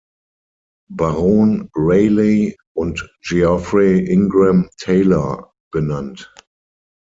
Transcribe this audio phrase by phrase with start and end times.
[0.89, 6.33] Baron Rayleigh, und Geoffrey Ingram Taylor benannt.